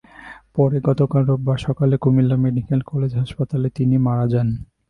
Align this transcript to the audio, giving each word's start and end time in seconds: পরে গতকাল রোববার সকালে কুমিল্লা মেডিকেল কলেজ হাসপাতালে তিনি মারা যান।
পরে 0.55 0.77
গতকাল 0.87 1.21
রোববার 1.25 1.59
সকালে 1.67 1.95
কুমিল্লা 1.97 2.37
মেডিকেল 2.45 2.79
কলেজ 2.91 3.11
হাসপাতালে 3.15 3.67
তিনি 3.77 3.95
মারা 4.07 4.25
যান। 4.33 4.47